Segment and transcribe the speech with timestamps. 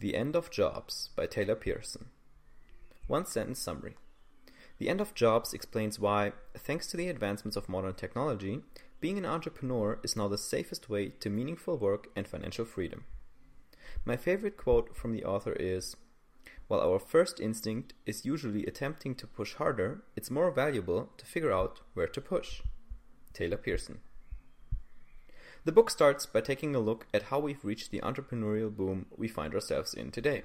[0.00, 2.06] The End of Jobs by Taylor Pearson.
[3.06, 3.96] One sentence summary.
[4.78, 8.62] The End of Jobs explains why, thanks to the advancements of modern technology,
[9.02, 13.04] being an entrepreneur is now the safest way to meaningful work and financial freedom.
[14.06, 15.98] My favorite quote from the author is
[16.66, 21.52] While our first instinct is usually attempting to push harder, it's more valuable to figure
[21.52, 22.62] out where to push.
[23.34, 23.98] Taylor Pearson.
[25.62, 29.28] The book starts by taking a look at how we've reached the entrepreneurial boom we
[29.28, 30.44] find ourselves in today.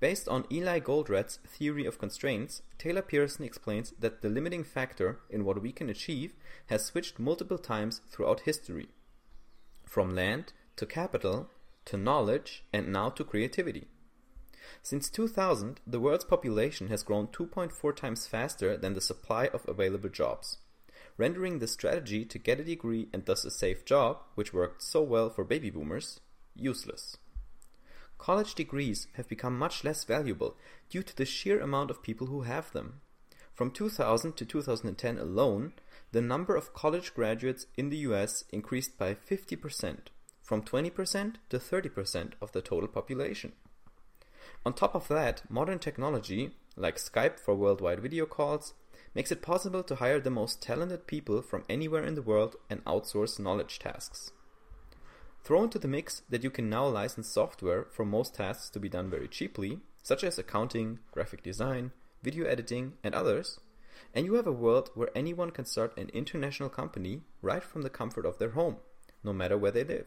[0.00, 5.44] Based on Eli Goldratt's theory of constraints, Taylor Pearson explains that the limiting factor in
[5.44, 6.34] what we can achieve
[6.66, 8.88] has switched multiple times throughout history.
[9.84, 11.48] From land to capital
[11.84, 13.86] to knowledge and now to creativity.
[14.82, 20.08] Since 2000, the world's population has grown 2.4 times faster than the supply of available
[20.08, 20.58] jobs
[21.16, 25.02] rendering the strategy to get a degree and thus a safe job, which worked so
[25.02, 26.20] well for baby boomers,
[26.56, 27.16] useless.
[28.18, 30.56] College degrees have become much less valuable
[30.88, 33.00] due to the sheer amount of people who have them.
[33.54, 35.74] From 2000 to 2010 alone,
[36.12, 39.98] the number of college graduates in the US increased by 50%,
[40.42, 43.52] from 20% to 30% of the total population.
[44.66, 48.74] On top of that, modern technology, like Skype for worldwide video calls,
[49.14, 52.84] makes it possible to hire the most talented people from anywhere in the world and
[52.84, 54.32] outsource knowledge tasks.
[55.44, 58.88] Throw into the mix that you can now license software for most tasks to be
[58.88, 61.92] done very cheaply, such as accounting, graphic design,
[62.22, 63.60] video editing, and others,
[64.14, 67.90] and you have a world where anyone can start an international company right from the
[67.90, 68.76] comfort of their home,
[69.22, 70.06] no matter where they live.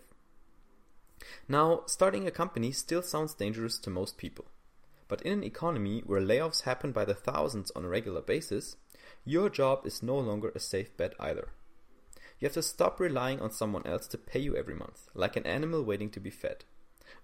[1.48, 4.46] Now, starting a company still sounds dangerous to most people.
[5.08, 8.76] But in an economy where layoffs happen by the thousands on a regular basis,
[9.26, 11.50] your job is no longer a safe bet either.
[12.40, 15.46] You have to stop relying on someone else to pay you every month, like an
[15.46, 16.66] animal waiting to be fed,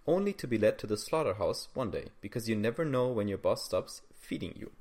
[0.07, 3.37] only to be led to the slaughterhouse one day because you never know when your
[3.37, 4.71] boss stops feeding you.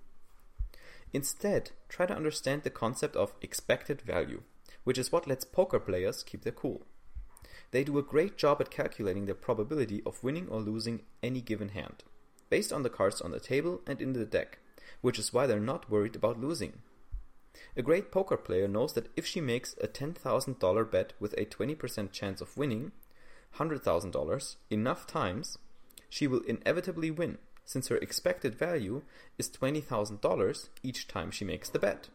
[1.12, 4.42] Instead, try to understand the concept of expected value,
[4.84, 6.82] which is what lets poker players keep their cool.
[7.70, 11.70] They do a great job at calculating the probability of winning or losing any given
[11.70, 12.04] hand,
[12.52, 14.58] based on the cards on the table and in the deck,
[15.00, 16.82] which is why they're not worried about losing.
[17.78, 22.12] A great poker player knows that if she makes a $10,000 bet with a 20%
[22.12, 22.92] chance of winning
[23.56, 25.56] $100,000 enough times,
[26.10, 29.00] she will inevitably win, since her expected value
[29.38, 32.10] is $20,000 each time she makes the bet.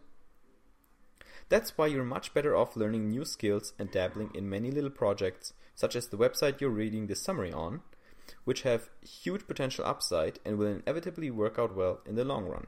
[1.50, 5.54] That's why you're much better off learning new skills and dabbling in many little projects,
[5.74, 7.82] such as the website you're reading this summary on,
[8.44, 12.68] which have huge potential upside and will inevitably work out well in the long run.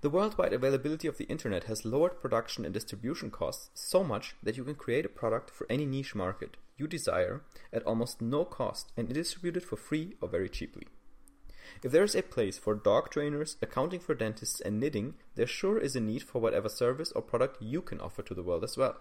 [0.00, 4.56] The worldwide availability of the internet has lowered production and distribution costs so much that
[4.56, 7.42] you can create a product for any niche market you desire
[7.72, 10.86] at almost no cost and distribute it for free or very cheaply.
[11.82, 15.78] If there is a place for dog trainers, accounting for dentists, and knitting, there sure
[15.78, 18.76] is a need for whatever service or product you can offer to the world as
[18.76, 18.96] well.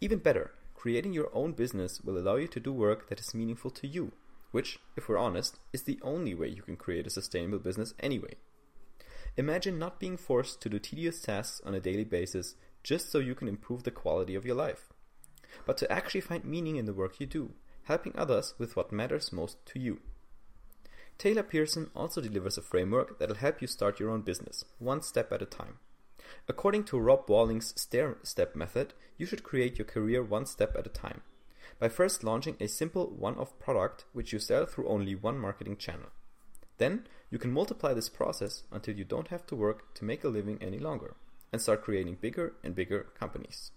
[0.00, 3.70] Even better, creating your own business will allow you to do work that is meaningful
[3.70, 4.10] to you,
[4.50, 8.34] which, if we're honest, is the only way you can create a sustainable business anyway.
[9.36, 13.32] Imagine not being forced to do tedious tasks on a daily basis just so you
[13.32, 14.88] can improve the quality of your life,
[15.66, 17.52] but to actually find meaning in the work you do,
[17.84, 20.00] helping others with what matters most to you.
[21.16, 25.30] Taylor Pearson also delivers a framework that'll help you start your own business, one step
[25.30, 25.78] at a time.
[26.48, 30.86] According to Rob Walling's stair step method, you should create your career one step at
[30.86, 31.22] a time,
[31.78, 35.76] by first launching a simple one off product which you sell through only one marketing
[35.76, 36.10] channel.
[36.78, 40.28] Then you can multiply this process until you don't have to work to make a
[40.28, 41.14] living any longer
[41.52, 43.70] and start creating bigger and bigger companies.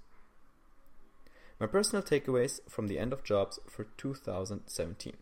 [1.60, 5.14] My personal takeaways from the end of jobs for 2017.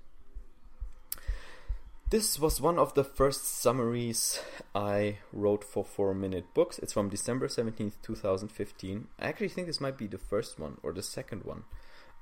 [2.13, 4.39] This was one of the first summaries
[4.75, 6.77] I wrote for 4 Minute Books.
[6.77, 9.07] It's from December 17th, 2015.
[9.17, 11.63] I actually think this might be the first one or the second one.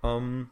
[0.01, 0.51] Um,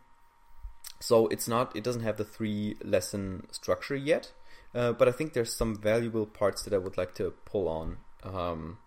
[0.99, 4.34] so it's not, it doesn't have the three lesson structure yet.
[4.75, 7.99] Uh, but I think there's some valuable parts that I would like to pull on
[8.25, 8.79] um,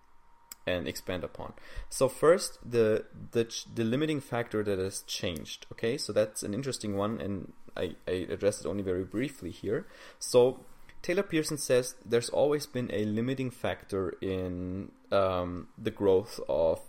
[0.67, 1.53] and expand upon.
[1.89, 5.65] So first, the the the limiting factor that has changed.
[5.71, 9.87] Okay, so that's an interesting one, and I, I addressed it only very briefly here.
[10.19, 10.61] So
[11.01, 16.79] Taylor Pearson says there's always been a limiting factor in um, the growth of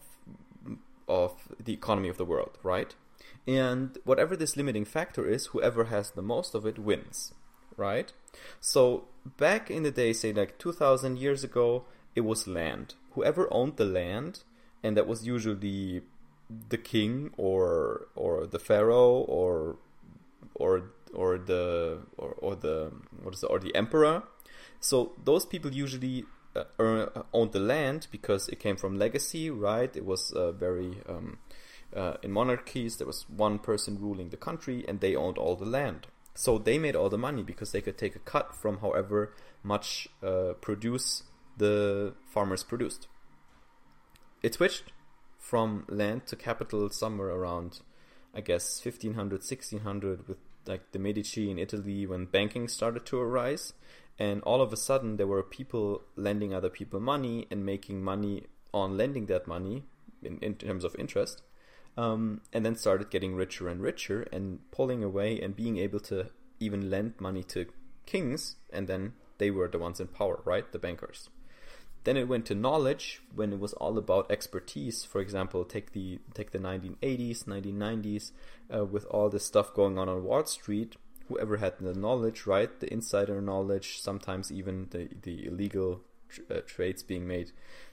[1.07, 1.33] of
[1.63, 2.95] the economy of the world, right?
[3.47, 7.35] And whatever this limiting factor is, whoever has the most of it wins
[7.77, 8.13] right?
[8.61, 11.85] So back in the day, say like 2000 years ago,
[12.15, 12.95] it was land.
[13.13, 14.43] Whoever owned the land,
[14.83, 16.03] and that was usually
[16.69, 19.77] the king or or the pharaoh or
[20.55, 22.93] or or the or, or the
[23.23, 24.23] what is it, or the emperor.
[24.81, 26.25] So those people usually
[26.55, 29.95] uh, uh, owned the land because it came from legacy, right?
[29.97, 31.39] It was uh, very um,
[31.95, 35.65] uh, in monarchies there was one person ruling the country and they owned all the
[35.65, 36.07] land.
[36.35, 40.09] So they made all the money because they could take a cut from however much
[40.23, 41.23] uh, produce
[41.57, 43.07] the farmers produced.
[44.43, 44.93] It switched
[45.39, 47.81] from land to capital somewhere around,
[48.35, 53.73] I guess, 1500, 1600 with like the Medici in Italy when banking started to arise.
[54.19, 58.45] And all of a sudden, there were people lending other people money and making money
[58.73, 59.85] on lending that money
[60.23, 61.43] in, in terms of interest.
[61.97, 66.31] Um, and then started getting richer and richer and pulling away and being able to
[66.59, 67.67] even lend money to
[68.07, 68.57] kings.
[68.73, 70.71] And then they were the ones in power, right?
[70.71, 71.29] The bankers.
[72.05, 75.05] Then it went to knowledge when it was all about expertise.
[75.05, 78.31] For example, take the take the 1980s, 1990s,
[78.75, 80.97] uh, with all this stuff going on on Wall Street.
[81.29, 86.61] Whoever had the knowledge, right, the insider knowledge, sometimes even the the illegal tr- uh,
[86.67, 87.53] trades being made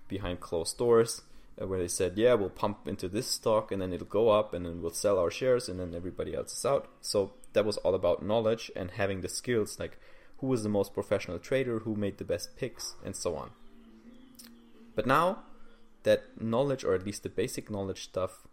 [0.09, 1.21] behind closed doors,
[1.61, 4.53] uh, where they said, "Yeah, we'll pump into this stock, and then it'll go up,
[4.53, 7.77] and then we'll sell our shares, and then everybody else is out." So that was
[7.77, 9.97] all about knowledge and having the skills, like
[10.39, 13.51] who was the most professional trader, who made the best picks, and so on.
[14.95, 15.43] But now
[16.03, 18.47] that knowledge, or at least the basic knowledge stuff,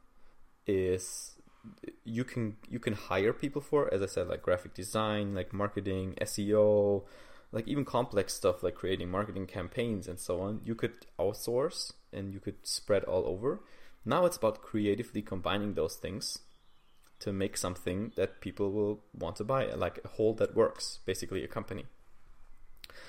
[0.66, 1.36] is
[2.04, 6.14] you can you can hire people for, as I said, like graphic design, like marketing,
[6.20, 7.04] SEO,
[7.52, 10.60] like even complex stuff like creating marketing campaigns and so on.
[10.64, 13.60] You could outsource and you could spread all over.
[14.04, 16.38] Now it's about creatively combining those things
[17.20, 21.42] to make something that people will want to buy, like a whole that works, basically
[21.42, 21.86] a company.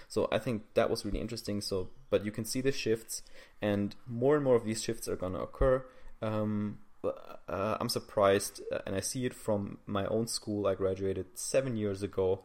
[0.09, 1.61] So I think that was really interesting.
[1.61, 3.21] So, but you can see the shifts,
[3.61, 5.85] and more and more of these shifts are going to occur.
[6.21, 10.67] Um, uh, I'm surprised, uh, and I see it from my own school.
[10.67, 12.43] I graduated seven years ago.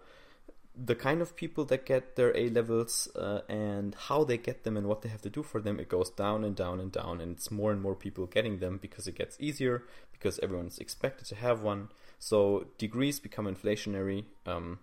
[0.76, 4.76] The kind of people that get their A levels uh, and how they get them
[4.76, 7.20] and what they have to do for them, it goes down and down and down,
[7.20, 11.26] and it's more and more people getting them because it gets easier because everyone's expected
[11.28, 11.88] to have one.
[12.18, 14.24] So degrees become inflationary.
[14.46, 14.80] Um,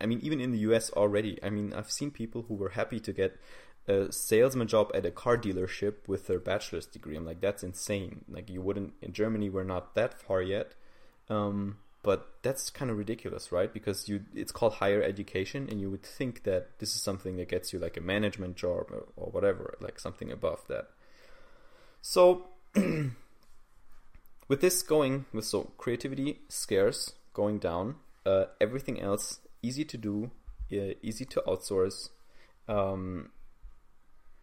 [0.00, 3.00] I mean, even in the US already, I mean, I've seen people who were happy
[3.00, 3.38] to get
[3.88, 7.16] a salesman job at a car dealership with their bachelor's degree.
[7.16, 8.24] I'm like, that's insane.
[8.28, 10.74] Like, you wouldn't, in Germany, we're not that far yet.
[11.28, 13.72] Um, but that's kind of ridiculous, right?
[13.72, 17.48] Because you, it's called higher education, and you would think that this is something that
[17.48, 20.88] gets you like a management job or, or whatever, like something above that.
[22.00, 29.96] So, with this going, with so creativity scarce, going down, uh, everything else easy to
[29.96, 30.30] do,
[30.70, 32.10] easy to outsource.
[32.68, 33.30] Um,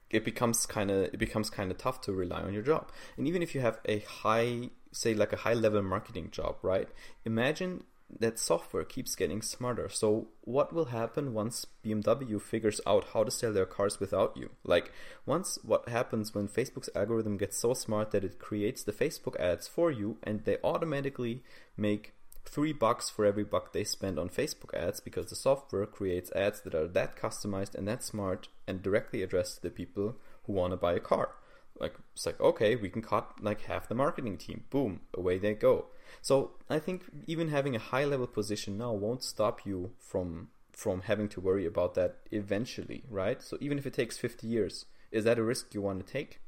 [0.10, 2.92] it becomes kind of it becomes kind of tough to rely on your job.
[3.18, 6.88] And even if you have a high, say like a high level marketing job, right?
[7.26, 7.84] Imagine
[8.20, 9.90] that software keeps getting smarter.
[9.90, 14.52] So what will happen once BMW figures out how to sell their cars without you?
[14.64, 14.92] Like
[15.26, 19.68] once what happens when Facebook's algorithm gets so smart that it creates the Facebook ads
[19.68, 21.44] for you and they automatically
[21.76, 22.14] make
[22.48, 26.62] three bucks for every buck they spend on Facebook ads because the software creates ads
[26.62, 30.16] that are that customized and that smart and directly addressed to the people
[30.46, 31.36] who want to buy a car.
[31.80, 34.64] Like it's like okay, we can cut like half the marketing team.
[34.70, 35.88] Boom, away they go.
[36.22, 41.02] So I think even having a high level position now won't stop you from from
[41.02, 43.42] having to worry about that eventually, right?
[43.42, 46.40] So even if it takes 50 years, is that a risk you want to take?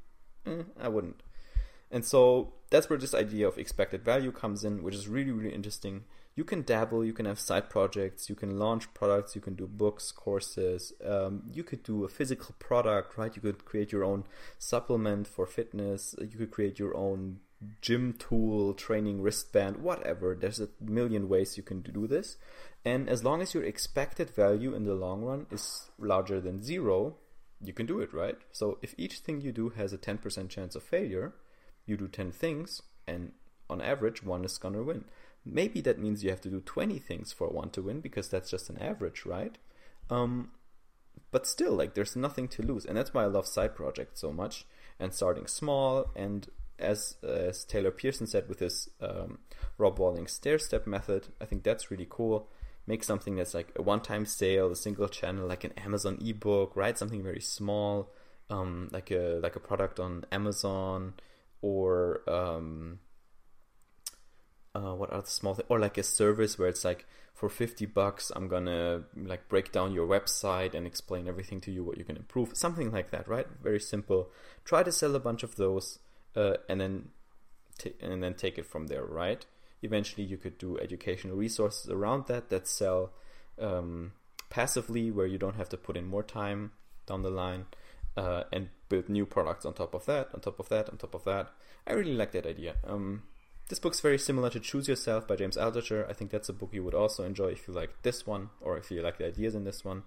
[0.45, 1.23] Eh, I wouldn't.
[1.91, 5.53] And so that's where this idea of expected value comes in, which is really, really
[5.53, 6.03] interesting.
[6.35, 9.67] You can dabble, you can have side projects, you can launch products, you can do
[9.67, 13.35] books, courses, um, you could do a physical product, right?
[13.35, 14.25] You could create your own
[14.57, 17.39] supplement for fitness, you could create your own
[17.81, 20.35] gym tool, training wristband, whatever.
[20.35, 22.37] There's a million ways you can do this.
[22.85, 27.17] And as long as your expected value in the long run is larger than zero,
[27.61, 28.37] you can do it, right?
[28.51, 31.33] So if each thing you do has a 10% chance of failure,
[31.89, 33.33] you do 10 things, and
[33.69, 35.05] on average, one is gonna win.
[35.45, 38.49] Maybe that means you have to do 20 things for one to win because that's
[38.49, 39.57] just an average, right?
[40.09, 40.51] Um,
[41.31, 42.85] but still, like, there's nothing to lose.
[42.85, 44.65] And that's why I love side projects so much
[44.99, 46.11] and starting small.
[46.15, 49.39] And as, as Taylor Pearson said with his um,
[49.77, 52.49] Rob Walling stair step method, I think that's really cool.
[52.87, 56.75] Make something that's like a one time sale, a single channel, like an Amazon ebook,
[56.75, 56.97] right?
[56.97, 58.09] Something very small,
[58.49, 61.13] um, like a like a product on Amazon
[61.61, 62.99] or um,
[64.75, 68.31] uh, what other small thing or like a service where it's like for 50 bucks
[68.35, 72.17] i'm gonna like break down your website and explain everything to you what you can
[72.17, 72.55] improve.
[72.55, 73.47] Something like that right?
[73.63, 74.29] Very simple.
[74.65, 75.99] Try to sell a bunch of those
[76.35, 77.09] uh, and then
[77.77, 79.45] t- and then take it from there right?
[79.81, 83.13] Eventually you could do educational resources around that that sell
[83.59, 84.13] um,
[84.49, 86.71] passively, where you don't have to put in more time
[87.05, 87.65] down the line,
[88.19, 91.15] uh, and build new products on top of that, on top of that, on top
[91.15, 91.51] of that.
[91.87, 92.75] I really like that idea.
[92.85, 93.23] Um,
[93.69, 96.09] this book's very similar to Choose Yourself by James Altucher.
[96.09, 98.77] I think that's a book you would also enjoy if you like this one, or
[98.77, 100.03] if you like the ideas in this one.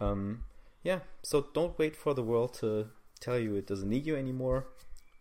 [0.00, 0.44] Um,
[0.82, 2.88] yeah, so don't wait for the world to
[3.20, 4.66] tell you it doesn't need you anymore.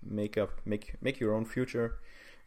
[0.02, 2.00] Make up, make make your own future.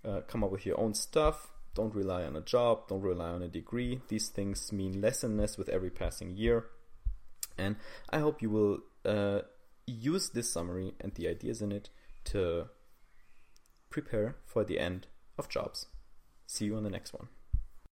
[0.04, 1.52] Uh, come up with your own stuff.
[1.74, 2.88] Don't rely on a job.
[2.88, 4.00] Don't rely on a degree.
[4.08, 6.66] These things mean less and less with every passing year.
[7.56, 7.76] And
[8.10, 9.42] I hope you will uh,
[9.86, 11.90] use this summary and the ideas in it
[12.24, 12.66] to
[13.90, 15.06] prepare for the end
[15.38, 15.86] of jobs.
[16.46, 17.28] See you on the next one.